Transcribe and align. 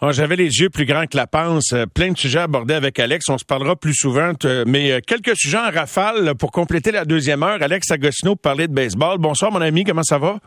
Ah, 0.00 0.12
j'avais 0.12 0.36
les 0.36 0.60
yeux 0.60 0.70
plus 0.70 0.84
grands 0.84 1.06
que 1.06 1.16
la 1.16 1.26
panse. 1.26 1.72
Euh, 1.72 1.84
plein 1.86 2.12
de 2.12 2.16
sujets 2.16 2.38
abordés 2.38 2.74
avec 2.74 3.00
Alex. 3.00 3.28
On 3.30 3.36
se 3.36 3.44
parlera 3.44 3.74
plus 3.74 3.94
souvent. 3.94 4.30
Mais 4.64 4.92
euh, 4.92 5.00
quelques 5.04 5.36
sujets 5.36 5.58
en 5.58 5.72
rafale 5.72 6.36
pour 6.36 6.52
compléter 6.52 6.92
la 6.92 7.04
deuxième 7.04 7.42
heure. 7.42 7.60
Alex 7.60 7.90
Agostino 7.90 8.36
parler 8.36 8.68
de 8.68 8.72
baseball. 8.72 9.18
Bonsoir, 9.18 9.50
mon 9.50 9.60
ami. 9.60 9.82
Comment 9.82 10.04
ça 10.04 10.18
va? 10.18 10.38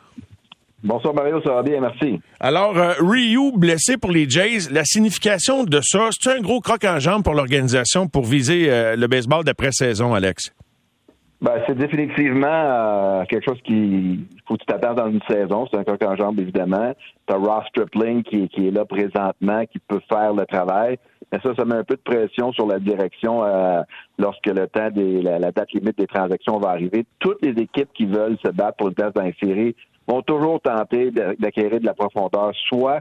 Bonsoir 0.83 1.13
Mario, 1.13 1.41
ça 1.43 1.51
va 1.53 1.63
bien, 1.63 1.79
merci. 1.79 2.19
Alors, 2.39 2.75
euh, 2.77 2.93
Ryu 2.99 3.51
blessé 3.55 3.97
pour 3.97 4.09
les 4.09 4.27
Jays, 4.27 4.69
la 4.71 4.83
signification 4.83 5.63
de 5.63 5.79
ça, 5.83 6.09
c'est 6.17 6.31
un 6.31 6.39
gros 6.39 6.59
croc 6.59 6.83
en 6.85 6.97
jambe 6.97 7.23
pour 7.23 7.35
l'organisation 7.35 8.07
pour 8.07 8.25
viser 8.25 8.65
le 8.95 9.05
baseball 9.07 9.43
d'après-saison, 9.43 10.15
Alex? 10.15 10.51
Ben, 11.41 11.59
c'est 11.65 11.75
définitivement 11.75 12.45
euh, 12.47 13.25
quelque 13.25 13.45
chose 13.45 13.59
qui 13.63 14.27
faut 14.47 14.53
que 14.53 14.59
tu 14.59 14.65
t'attendes 14.67 14.97
dans 14.97 15.09
une 15.09 15.21
saison. 15.27 15.65
C'est 15.71 15.79
un 15.79 15.83
coq 15.83 16.03
en 16.03 16.15
jambe, 16.15 16.39
évidemment. 16.39 16.93
Tu 17.27 17.33
as 17.33 17.37
Ross 17.37 17.65
Stripling 17.69 18.21
qui, 18.21 18.47
qui, 18.49 18.67
est 18.67 18.71
là 18.71 18.85
présentement, 18.85 19.65
qui 19.65 19.79
peut 19.79 20.01
faire 20.07 20.35
le 20.35 20.45
travail. 20.45 20.99
Mais 21.31 21.39
ça, 21.41 21.55
ça 21.57 21.65
met 21.65 21.75
un 21.75 21.83
peu 21.83 21.95
de 21.95 22.01
pression 22.01 22.51
sur 22.53 22.67
la 22.67 22.77
direction 22.77 23.43
euh, 23.43 23.81
lorsque 24.19 24.45
le 24.45 24.67
temps 24.67 24.91
des 24.91 25.23
la, 25.23 25.51
date 25.51 25.71
limite 25.73 25.97
des 25.97 26.05
transactions 26.05 26.59
va 26.59 26.69
arriver. 26.69 27.05
Toutes 27.17 27.43
les 27.43 27.59
équipes 27.59 27.89
qui 27.95 28.05
veulent 28.05 28.37
se 28.45 28.51
battre 28.51 28.77
pour 28.77 28.89
une 28.89 28.93
place 28.93 29.13
dans 29.13 29.23
vont 30.07 30.21
toujours 30.21 30.61
tenter 30.61 31.09
d'acquérir 31.39 31.79
de 31.79 31.85
la 31.85 31.93
profondeur, 31.93 32.51
soit 32.67 32.99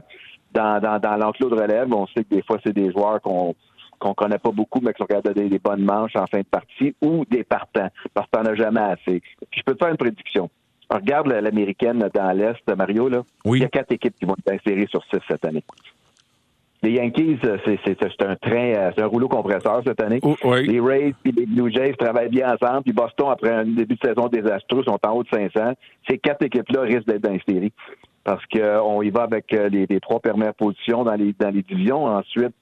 dans, 0.53 0.79
dans, 0.79 0.97
dans 0.97 1.15
l'enclos 1.15 1.49
de 1.49 1.61
relève. 1.61 1.93
On 1.93 2.07
sait 2.07 2.23
que 2.23 2.35
des 2.35 2.41
fois, 2.43 2.57
c'est 2.65 2.73
des 2.73 2.91
joueurs 2.91 3.21
qu'on 3.21 3.53
qu'on 4.01 4.13
connaît 4.13 4.39
pas 4.39 4.51
beaucoup, 4.51 4.79
mais 4.81 4.93
qui 4.93 4.97
sont 4.97 5.05
capables 5.05 5.29
de 5.29 5.33
donner 5.33 5.49
des 5.49 5.59
bonnes 5.59 5.83
manches 5.83 6.15
en 6.15 6.25
fin 6.25 6.39
de 6.39 6.45
partie, 6.45 6.95
ou 7.01 7.23
des 7.29 7.43
partants, 7.43 7.89
parce 8.13 8.27
que 8.27 8.37
t'en 8.37 8.45
as 8.45 8.55
jamais 8.55 8.81
assez. 8.81 9.21
Puis 9.49 9.59
je 9.59 9.63
peux 9.63 9.73
te 9.73 9.79
faire 9.83 9.91
une 9.91 9.97
prédiction. 9.97 10.49
Regarde 10.89 11.27
l'américaine 11.27 12.09
dans 12.13 12.31
l'Est, 12.37 12.75
Mario, 12.75 13.07
là. 13.07 13.21
Oui. 13.45 13.59
Il 13.59 13.61
y 13.61 13.65
a 13.65 13.69
quatre 13.69 13.93
équipes 13.93 14.15
qui 14.19 14.25
vont 14.25 14.35
être 14.45 14.53
insérées 14.53 14.87
sur 14.89 15.01
six 15.05 15.21
cette 15.29 15.45
année. 15.45 15.63
Les 16.83 16.93
Yankees, 16.93 17.37
c'est 17.43 18.23
un 18.23 18.35
train, 18.35 18.73
euh, 18.73 18.91
c'est 18.95 19.03
un 19.03 19.07
rouleau 19.07 19.27
compresseur 19.27 19.83
cette 19.85 20.01
année. 20.01 20.19
Oh, 20.23 20.35
les 20.55 20.79
Rays 20.79 21.13
et 21.23 21.31
les 21.31 21.45
Blue 21.45 21.71
Jays 21.71 21.93
travaillent 21.93 22.29
bien 22.29 22.55
ensemble. 22.55 22.81
Puis 22.81 22.91
Boston, 22.91 23.27
après 23.29 23.51
un 23.51 23.65
début 23.65 23.95
de 23.95 23.99
saison 24.03 24.27
désastreux, 24.27 24.83
sont 24.83 24.97
en 25.05 25.11
haut 25.11 25.23
de 25.23 25.29
500. 25.29 25.73
Ces 26.09 26.17
quatre 26.17 26.43
équipes-là 26.43 26.81
risquent 26.81 27.05
d'être 27.05 27.21
dans 27.21 27.33
les 27.33 27.41
séries 27.47 27.71
parce 28.23 28.43
qu'on 28.47 29.01
y 29.01 29.09
va 29.09 29.23
avec 29.23 29.53
euh, 29.53 29.69
les, 29.69 29.99
trois 29.99 30.19
premières 30.19 30.53
positions 30.53 31.03
dans 31.03 31.15
les 31.15 31.33
dans 31.39 31.49
les 31.49 31.63
divisions. 31.63 32.05
Ensuite, 32.05 32.55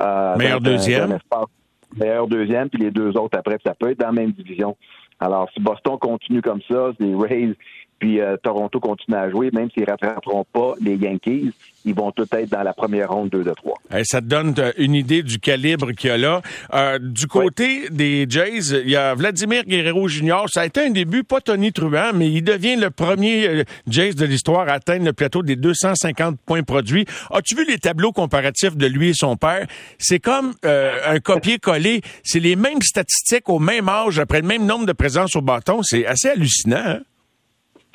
euh, 0.00 0.36
meilleur 0.36 0.60
deuxième. 0.60 1.18
meilleur 1.96 2.26
deuxième, 2.26 2.68
puis 2.68 2.82
les 2.82 2.90
deux 2.90 3.16
autres 3.16 3.38
après, 3.38 3.58
ça 3.64 3.74
peut 3.74 3.90
être 3.90 4.00
dans 4.00 4.06
la 4.06 4.12
même 4.12 4.32
division. 4.32 4.76
Alors, 5.20 5.48
si 5.54 5.60
Boston 5.60 5.96
continue 5.98 6.42
comme 6.42 6.60
ça, 6.68 6.90
les 6.98 7.14
Rays 7.14 7.54
puis 7.98 8.20
euh, 8.20 8.36
Toronto 8.42 8.80
continue 8.80 9.16
à 9.16 9.30
jouer, 9.30 9.50
même 9.52 9.70
s'ils 9.70 9.84
ne 9.84 9.90
rattraperont 9.90 10.44
pas 10.52 10.74
les 10.80 10.96
Yankees, 10.96 11.52
ils 11.84 11.94
vont 11.94 12.10
tout 12.12 12.26
être 12.32 12.50
dans 12.50 12.62
la 12.62 12.72
première 12.72 13.10
ronde 13.10 13.28
2 13.30 13.44
de 13.44 13.52
3. 13.52 13.78
ça 14.04 14.20
te 14.20 14.26
donne 14.26 14.54
euh, 14.58 14.72
une 14.78 14.94
idée 14.94 15.22
du 15.22 15.38
calibre 15.38 15.92
qu'il 15.92 16.10
y 16.10 16.12
a 16.12 16.16
là. 16.16 16.42
Euh, 16.72 16.98
du 16.98 17.26
côté 17.26 17.88
des 17.90 18.26
Jays, 18.28 18.80
il 18.84 18.90
y 18.90 18.96
a 18.96 19.14
Vladimir 19.14 19.64
Guerrero 19.64 20.08
Jr. 20.08 20.44
Ça 20.48 20.62
a 20.62 20.66
été 20.66 20.80
un 20.80 20.90
début 20.90 21.24
pas 21.24 21.40
Tony 21.40 21.72
Truant, 21.72 22.12
mais 22.14 22.30
il 22.30 22.42
devient 22.42 22.76
le 22.76 22.90
premier 22.90 23.64
Jays 23.86 24.14
de 24.14 24.24
l'histoire 24.24 24.68
à 24.68 24.72
atteindre 24.72 25.04
le 25.04 25.12
plateau 25.12 25.42
des 25.42 25.56
250 25.56 26.38
points 26.44 26.62
produits. 26.62 27.04
As-tu 27.30 27.54
vu 27.54 27.64
les 27.66 27.78
tableaux 27.78 28.12
comparatifs 28.12 28.76
de 28.76 28.86
lui 28.86 29.10
et 29.10 29.14
son 29.14 29.36
père? 29.36 29.66
C'est 29.98 30.20
comme 30.20 30.54
un 30.62 31.20
copier-coller. 31.20 32.00
C'est 32.22 32.40
les 32.40 32.56
mêmes 32.56 32.82
statistiques 32.82 33.48
au 33.48 33.58
même 33.58 33.88
âge, 33.88 34.18
après 34.18 34.40
le 34.40 34.46
même 34.46 34.66
nombre 34.66 34.86
de 34.86 34.92
présences 34.92 35.36
au 35.36 35.42
bâton. 35.42 35.82
C'est 35.82 36.06
assez 36.06 36.28
hallucinant. 36.28 36.76
Hein? 36.76 37.00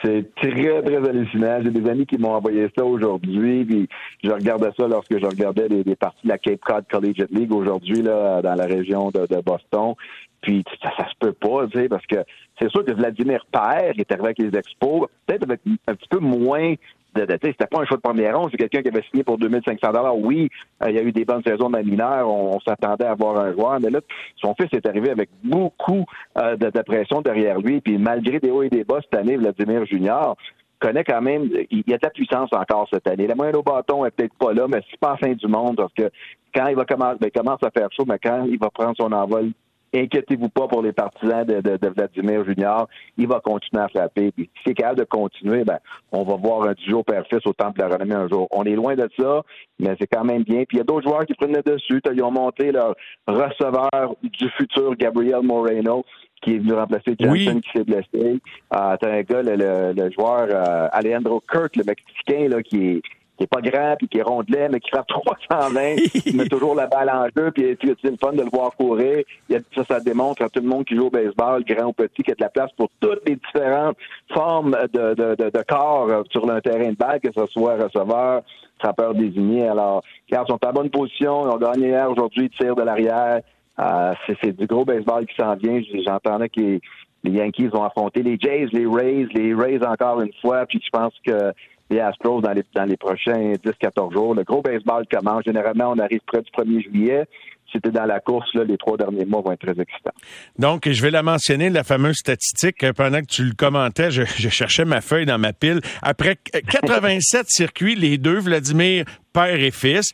C'est 0.04 0.34
très, 0.36 0.82
très 0.82 1.10
hallucinant. 1.10 1.60
J'ai 1.62 1.72
des 1.72 1.90
amis 1.90 2.06
qui 2.06 2.18
m'ont 2.18 2.34
envoyé 2.34 2.68
ça 2.78 2.86
aujourd'hui, 2.86 3.66
puis 3.66 3.90
je 4.24 4.32
regardais 4.32 4.70
ça 4.78 4.88
lorsque 4.88 5.20
je 5.20 5.26
regardais 5.26 5.68
des, 5.68 5.96
parties 5.96 6.24
de 6.24 6.30
la 6.30 6.38
Cape 6.38 6.62
Cod 6.62 6.86
Collegiate 6.90 7.32
League 7.32 7.54
aujourd'hui, 7.54 8.02
là, 8.02 8.42
dans 8.42 8.56
la 8.56 8.66
région 8.66 9.12
de, 9.12 9.42
Boston. 9.42 9.96
Puis 10.42 10.64
ça, 10.82 10.92
ça 10.98 11.06
se 11.10 11.16
peut 11.20 11.34
pas, 11.34 11.68
tu 11.68 11.80
sais, 11.80 11.90
parce 11.90 12.06
que 12.06 12.16
c'est 12.62 12.70
sûr 12.70 12.86
que 12.86 12.94
Vladimir 12.94 13.46
Père 13.52 13.92
est 13.98 14.12
arrivé 14.12 14.28
avec 14.28 14.40
les 14.40 14.58
expos, 14.58 15.10
peut-être 15.26 15.44
avec 15.44 15.60
un 15.88 15.96
petit 15.96 16.08
peu 16.10 16.20
moins 16.20 16.76
c'était 17.16 17.68
pas 17.68 17.82
un 17.82 17.86
choix 17.86 17.98
de 17.98 18.02
première 18.02 18.38
ronde, 18.38 18.50
c'est 18.52 18.58
quelqu'un 18.58 18.82
qui 18.82 18.90
avait 18.90 19.04
signé 19.10 19.24
pour 19.24 19.38
2500 19.38 19.92
dollars. 19.92 20.18
Oui, 20.18 20.50
euh, 20.84 20.90
il 20.90 20.96
y 20.96 21.00
a 21.00 21.04
eu 21.04 21.12
des 21.12 21.26
bonnes 21.26 21.44
saisons 21.44 21.70
de 21.70 21.78
la 21.78 21.84
mineure, 21.84 22.30
on, 22.30 22.60
s'attendait 22.62 23.06
à 23.06 23.12
avoir 23.12 23.40
un 23.40 23.54
joueur, 23.54 23.80
mais 23.82 23.90
là, 23.90 24.00
son 24.38 24.54
fils 24.56 24.70
est 24.74 24.86
arrivé 24.88 25.10
avec 25.10 25.30
beaucoup 25.44 26.06
euh, 26.38 26.56
de, 26.56 26.82
pression 26.82 27.22
derrière 27.22 27.60
lui, 27.60 27.82
puis 27.82 27.98
malgré 27.98 28.40
des 28.40 28.52
hauts 28.52 28.64
et 28.64 28.70
des 28.70 28.84
bas 28.84 29.00
cette 29.02 29.20
année, 29.20 29.38
Vladimir 29.38 29.86
Junior 29.86 30.38
connaît 30.80 31.04
quand 31.04 31.22
même, 31.22 31.50
il 31.72 31.84
y 31.88 31.94
a 31.94 31.98
de 31.98 32.04
la 32.04 32.10
puissance 32.10 32.50
encore 32.54 32.88
cette 32.92 33.06
année. 33.08 33.28
La 33.28 33.36
moyenne 33.36 33.58
au 33.58 33.64
bâton 33.64 34.06
est 34.06 34.12
peut-être 34.12 34.34
pas 34.36 34.54
là, 34.54 34.66
mais 34.70 34.82
c'est 34.90 35.00
pas 35.00 35.12
la 35.12 35.18
fin 35.18 35.34
du 35.34 35.48
monde 35.48 35.76
parce 35.76 35.94
que 35.94 36.10
quand 36.56 36.68
il 36.68 36.76
va 36.76 36.86
commencer, 36.86 37.18
ben, 37.20 37.28
il 37.34 37.38
commence 37.38 37.62
à 37.64 37.70
faire 37.70 37.90
chaud, 37.92 38.06
mais 38.08 38.18
quand 38.18 38.46
il 38.46 38.58
va 38.58 38.70
prendre 38.70 38.96
son 38.98 39.12
envol 39.12 39.52
inquiétez-vous 39.94 40.50
pas 40.50 40.68
pour 40.68 40.82
les 40.82 40.92
partisans 40.92 41.46
de, 41.46 41.62
de, 41.62 41.88
Vladimir 41.88 42.46
Junior. 42.46 42.88
Il 43.18 43.28
va 43.28 43.40
continuer 43.40 43.84
à 43.84 43.88
frapper. 43.88 44.32
Puis 44.32 44.50
si 44.56 44.62
c'est 44.68 44.74
capable 44.74 45.00
de 45.00 45.06
continuer, 45.06 45.64
ben, 45.64 45.80
on 46.12 46.24
va 46.24 46.36
voir 46.36 46.64
un 46.64 46.74
duo 46.74 47.04
père-fils 47.04 47.46
au 47.46 47.54
Temple 47.54 47.80
de 47.80 47.84
la 47.84 47.90
Renommée 47.90 48.16
un 48.16 48.28
jour. 48.28 48.48
On 48.52 48.64
est 48.64 48.76
loin 48.76 48.96
de 48.96 49.10
ça, 49.18 49.44
mais 49.80 49.96
c'est 50.00 50.08
quand 50.08 50.24
même 50.24 50.44
bien. 50.44 50.64
Puis 50.68 50.78
il 50.78 50.78
y 50.78 50.82
a 50.82 50.84
d'autres 50.84 51.08
joueurs 51.08 51.26
qui 51.26 51.34
prennent 51.34 51.56
le 51.56 51.62
dessus. 51.62 52.02
Ils 52.12 52.24
ont 52.24 52.32
monté 52.32 52.72
leur 52.72 52.96
receveur 53.28 54.16
du 54.24 54.50
futur, 54.58 54.96
Gabriel 54.96 55.42
Moreno, 55.44 56.04
qui 56.42 56.56
est 56.56 56.60
venu 56.60 56.74
remplacer 56.74 57.16
Johnson 57.20 57.60
qui 57.62 57.70
s'est 57.78 57.84
blessé. 57.84 58.40
Euh, 58.74 58.98
t'as 59.00 59.12
un 59.12 59.22
gars, 59.22 59.42
le, 59.44 60.12
joueur 60.12 60.48
euh, 60.50 60.88
Alejandro 60.92 61.42
Kirk, 61.52 61.76
le 61.76 61.84
Mexicain, 61.84 62.48
là, 62.50 62.64
qui 62.64 62.88
est 62.88 63.02
qui 63.40 63.46
est 63.46 63.48
pas 63.48 63.62
grand, 63.62 63.96
puis 63.98 64.10
qui 64.10 64.18
est 64.18 64.22
rondelet, 64.22 64.68
mais 64.68 64.82
qui 64.82 64.90
frappe 64.90 65.08
320, 65.08 65.96
il 66.26 66.36
met 66.36 66.48
toujours 66.50 66.76
la 66.76 66.88
balle 66.88 67.10
en 67.10 67.26
jeu, 67.36 67.52
puis, 67.52 67.78
c'est 67.82 68.12
le 68.12 68.18
fun 68.18 68.34
de 68.34 68.42
le 68.42 68.50
voir 68.52 68.76
courir? 68.76 69.24
ça, 69.50 69.84
ça 69.86 70.00
démontre 70.02 70.44
à 70.44 70.50
tout 70.50 70.60
le 70.60 70.68
monde 70.68 70.84
qui 70.84 70.96
joue 70.96 71.08
au 71.08 71.10
baseball, 71.10 71.64
grand 71.64 71.88
ou 71.88 71.94
petit, 71.94 72.22
qu'il 72.22 72.30
y 72.30 72.32
a 72.34 72.36
de 72.36 72.42
la 72.42 72.50
place 72.50 72.70
pour 72.76 72.90
toutes 73.00 73.22
les 73.26 73.38
différentes 73.38 73.96
formes 74.34 74.76
de, 74.94 75.14
de, 75.14 75.50
de, 75.50 75.64
corps 75.66 76.10
euh, 76.10 76.24
sur 76.32 76.50
un 76.52 76.60
terrain 76.60 76.90
de 76.90 76.98
balle, 76.98 77.22
que 77.22 77.32
ce 77.32 77.46
soit 77.46 77.78
receveur, 77.78 78.42
frappeur 78.78 79.14
désigné. 79.14 79.70
Alors, 79.70 80.04
ils 80.30 80.38
sont 80.48 80.60
en 80.62 80.74
bonne 80.74 80.90
position, 80.90 81.46
ils 81.46 81.54
ont 81.54 81.58
gagné 81.58 81.88
hier, 81.88 82.12
aujourd'hui, 82.12 82.50
ils 82.52 82.58
tirent 82.58 82.76
de 82.76 82.84
l'arrière. 82.84 83.40
Euh, 83.80 84.14
c'est 84.42 84.52
du 84.52 84.68
gros 84.68 84.84
baseball 84.84 85.26
qui 85.26 85.36
s'en 85.36 85.56
vient. 85.56 85.80
J'entendais 86.06 86.50
que 86.50 86.60
les, 86.60 86.82
Yankees 87.24 87.68
vont 87.68 87.84
affronter 87.84 88.22
les 88.22 88.38
Jays, 88.38 88.68
les 88.74 88.86
Rays, 88.86 89.28
les 89.34 89.54
Rays 89.54 89.86
encore 89.86 90.22
une 90.22 90.34
fois, 90.42 90.66
puis 90.66 90.82
je 90.84 90.90
pense 90.90 91.14
que 91.26 91.54
les 91.90 92.00
Astros 92.00 92.42
dans 92.42 92.52
les, 92.52 92.64
dans 92.74 92.86
les 92.86 92.98
prochains 92.98 93.54
10-14 93.54 94.14
jours. 94.14 94.36
Le 94.36 94.44
gros 94.44 94.62
baseball 94.62 95.06
commence. 95.08 95.44
Généralement, 95.46 95.92
on 95.96 96.00
arrive 96.00 96.22
près 96.26 96.42
du 96.42 96.52
1er 96.52 96.84
juillet. 96.84 97.26
Si 97.72 97.80
tu 97.80 97.92
dans 97.92 98.06
la 98.06 98.20
course, 98.20 98.54
là, 98.54 98.64
les 98.64 98.78
trois 98.78 98.98
derniers 98.98 99.26
mois 99.26 99.42
vont 99.42 99.52
être 99.52 99.60
très 99.62 99.82
excitants. 99.82 100.14
Donc, 100.58 100.90
je 100.90 101.02
vais 101.02 101.12
la 101.12 101.24
mentionner, 101.24 101.70
la 101.70 101.84
fameuse 101.84 102.18
statistique. 102.18 102.92
Pendant 102.94 103.22
que 103.22 103.28
tu 103.28 103.44
le 103.44 103.54
commentais, 103.54 104.12
je, 104.12 104.24
je 104.24 104.50
cherchais 104.50 104.86
ma 104.86 105.02
feuille 105.02 105.26
dans 105.26 105.38
ma 105.38 105.54
pile. 105.54 105.82
Après 106.02 106.36
87 106.36 107.46
circuits, 107.50 107.96
les 107.96 108.18
deux, 108.18 108.40
Vladimir 108.40 109.06
père 109.34 109.60
et 109.60 109.72
fils, 109.72 110.12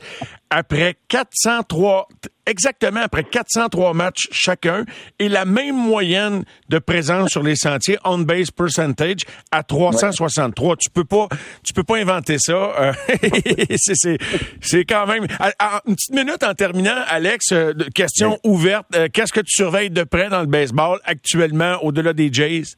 après 0.49 0.95
403, 1.07 2.07
exactement 2.45 3.01
après 3.01 3.23
403 3.23 3.93
matchs 3.93 4.27
chacun, 4.31 4.85
et 5.19 5.29
la 5.29 5.45
même 5.45 5.75
moyenne 5.75 6.43
de 6.69 6.79
présence 6.79 7.31
sur 7.31 7.43
les 7.43 7.55
sentiers, 7.55 7.97
on-base 8.03 8.51
percentage, 8.51 9.21
à 9.51 9.63
363. 9.63 10.75
Tu 10.77 10.89
peux 10.89 11.03
pas, 11.03 11.27
tu 11.63 11.73
peux 11.73 11.83
pas 11.83 11.97
inventer 11.97 12.37
ça. 12.39 12.53
Euh, 12.53 12.93
c'est 14.61 14.85
quand 14.85 15.07
même... 15.07 15.27
une 15.85 15.95
petite 15.95 16.13
minute 16.13 16.43
en 16.43 16.53
terminant, 16.53 16.95
Alex, 17.07 17.44
euh, 17.51 17.73
question 17.93 18.37
ouverte. 18.43 18.85
Euh, 18.95 19.07
qu'est-ce 19.11 19.33
que 19.33 19.41
tu 19.41 19.51
surveilles 19.51 19.89
de 19.89 20.03
près 20.03 20.29
dans 20.29 20.41
le 20.41 20.47
baseball 20.47 20.99
actuellement, 21.05 21.77
au-delà 21.81 22.13
des 22.13 22.31
Jays? 22.31 22.75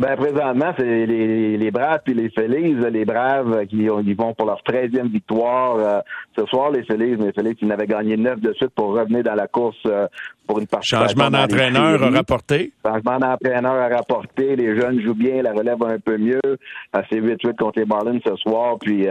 Ben 0.00 0.16
présentement, 0.16 0.72
c'est 0.78 1.04
les, 1.04 1.58
les 1.58 1.70
Braves 1.70 2.00
puis 2.02 2.14
les 2.14 2.30
Phillies. 2.30 2.74
Les 2.90 3.04
Braves 3.04 3.66
qui 3.66 3.82
ils 3.82 4.16
vont 4.16 4.32
pour 4.32 4.46
leur 4.46 4.62
13e 4.62 5.10
victoire 5.10 5.76
euh, 5.76 6.00
ce 6.38 6.46
soir. 6.46 6.70
Les 6.70 6.84
Phillies, 6.84 7.16
les 7.16 7.32
Phillies 7.32 7.54
qui 7.54 7.66
n'avaient 7.66 7.86
gagné 7.86 8.16
neuf 8.16 8.40
de 8.40 8.54
suite 8.54 8.70
pour 8.70 8.94
revenir 8.94 9.22
dans 9.24 9.34
la 9.34 9.46
course 9.46 9.76
euh, 9.84 10.06
pour 10.46 10.58
une 10.58 10.66
partie. 10.66 10.88
Changement 10.88 11.30
d'entraîneur 11.30 12.02
à 12.02 12.08
rapporter. 12.08 12.72
Changement 12.82 13.18
d'entraîneur 13.18 13.74
à 13.74 13.88
rapporter. 13.88 14.56
Les 14.56 14.80
jeunes 14.80 15.02
jouent 15.02 15.14
bien, 15.14 15.42
la 15.42 15.52
relève 15.52 15.82
un 15.82 15.98
peu 15.98 16.16
mieux. 16.16 16.40
C'est 17.10 17.20
8-8 17.20 17.56
contre 17.56 17.80
les 17.80 17.84
Marlins 17.84 18.20
ce 18.26 18.36
soir. 18.36 18.78
Puis 18.80 19.06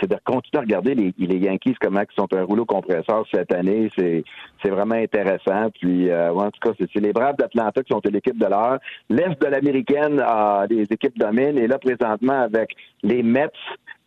c'est 0.00 0.10
de 0.10 0.16
continuer 0.24 0.58
à 0.58 0.60
regarder 0.60 0.94
les, 0.94 1.14
les 1.18 1.38
Yankees 1.38 1.76
comment 1.80 2.00
ils 2.00 2.14
sont 2.14 2.28
un 2.34 2.44
rouleau 2.44 2.64
compresseur 2.64 3.24
cette 3.32 3.52
année. 3.52 3.90
C'est 3.96 4.24
c'est 4.62 4.70
vraiment 4.70 4.94
intéressant. 4.94 5.70
Puis 5.80 6.10
euh, 6.10 6.32
en 6.32 6.50
tout 6.50 6.60
cas, 6.60 6.70
c'est 6.78 7.00
les 7.00 7.12
Braves 7.12 7.36
d'Atlanta 7.36 7.82
qui 7.82 7.92
sont 7.92 8.00
l'équipe 8.10 8.38
de 8.38 8.46
l'heure. 8.46 8.78
L'Est 9.08 9.40
de 9.40 9.46
l'américaine 9.46 10.20
a 10.20 10.66
des 10.66 10.82
équipes 10.90 11.18
dominent 11.18 11.58
et 11.58 11.66
là 11.66 11.78
présentement 11.78 12.40
avec 12.40 12.74
les 13.02 13.22
Mets, 13.22 13.50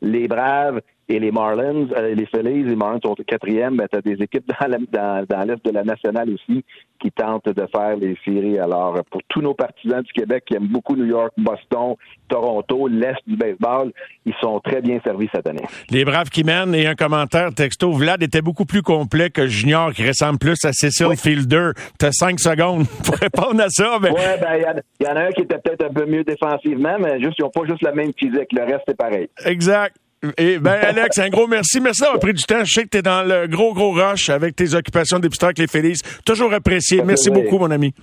les 0.02 0.28
Braves 0.28 0.82
Et 1.12 1.20
les 1.20 1.32
Marlins, 1.32 1.88
euh, 1.98 2.14
les 2.14 2.28
Phillies, 2.28 2.64
les 2.64 2.76
Marlins 2.76 3.00
sont 3.04 3.20
au 3.20 3.24
quatrième, 3.24 3.76
mais 3.76 3.88
tu 3.88 3.98
as 3.98 4.02
des 4.02 4.24
équipes 4.24 4.46
dans, 4.48 4.78
dans, 4.92 5.26
dans 5.28 5.44
l'Est 5.44 5.66
de 5.66 5.72
la 5.72 5.84
nationale 5.84 6.30
aussi 6.30 6.64
qui 7.00 7.12
tentent 7.12 7.50
de 7.50 7.66
faire 7.72 7.96
les 7.96 8.16
séries. 8.24 8.60
Alors, 8.60 9.00
pour 9.10 9.22
tous 9.28 9.42
nos 9.42 9.56
partisans 9.56 10.04
du 10.04 10.12
Québec 10.14 10.44
qui 10.46 10.56
aiment 10.56 10.68
beaucoup 10.68 10.96
New 10.96 11.06
York, 11.06 11.32
Boston, 11.38 11.96
Toronto, 12.28 12.88
l'Est 12.88 13.18
du 13.26 13.38
baseball, 13.38 13.92
ils 14.26 14.36
sont 14.40 14.60
très 14.60 14.82
bien 14.82 15.00
servis 15.04 15.30
cette 15.34 15.48
année. 15.48 15.64
Les 15.90 16.06
Braves 16.06 16.30
qui 16.30 16.44
mènent 16.44 16.76
et 16.76 16.86
un 16.86 16.96
commentaire 16.96 17.54
texto. 17.56 17.92
Vlad 17.92 18.22
était 18.22 18.42
beaucoup 18.42 18.66
plus 18.66 18.84
complet 18.84 19.32
que 19.32 19.48
Junior 19.48 19.92
qui 19.94 20.08
ressemble 20.08 20.38
plus 20.38 20.64
à 20.64 20.74
Cecil 20.74 21.16
Fielder. 21.16 21.72
Tu 22.00 22.06
as 22.06 22.12
cinq 22.12 22.40
secondes 22.40 22.86
pour 23.04 23.16
répondre 23.16 23.62
à 23.64 23.70
ça. 23.70 23.98
Mais... 24.00 24.12
Oui, 24.12 24.22
ben, 24.40 24.58
il 25.00 25.06
y, 25.06 25.10
en 25.10 25.16
a 25.16 25.22
un 25.22 25.32
qui 25.32 25.42
était 25.42 25.58
peut-être 25.58 25.86
un 25.86 25.94
peu 25.94 26.06
mieux 26.06 26.24
défensivement, 26.24 26.98
mais 27.00 27.20
juste, 27.20 27.36
ils 27.40 27.44
n'ont 27.44 27.50
pas 27.50 27.66
juste 27.68 27.82
le 27.82 27.94
même 27.94 28.12
physique. 28.16 28.52
Le 28.52 28.64
reste, 28.64 28.84
c'est 28.88 28.98
pareil. 28.98 29.28
Exact. 29.46 29.96
Et 30.38 30.60
ben 30.60 30.78
Alex, 30.82 31.18
un 31.20 31.30
gros 31.30 31.48
merci. 31.48 31.80
Merci 31.80 32.02
d'avoir 32.02 32.20
pris 32.20 32.34
du 32.34 32.44
temps. 32.44 32.64
Je 32.66 32.74
sais 32.74 32.84
que 32.84 32.90
tu 32.90 32.98
es 32.98 33.02
dans 33.02 33.24
le 33.24 33.48
gros, 33.48 33.74
gros 33.74 33.92
rush 33.92 34.30
avec 34.30 34.56
tes 34.56 34.74
occupations 34.74 35.20
d'épisode 35.20 35.46
avec 35.46 35.60
les 35.60 35.68
Félix. 35.68 36.02
Toujours 36.26 36.54
apprécié. 36.54 37.02
Merci 37.04 37.30
beaucoup, 37.30 37.58
mon 37.58 37.72
ami. 37.72 37.94